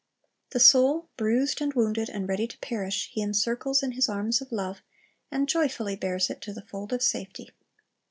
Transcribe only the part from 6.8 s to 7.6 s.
of safety.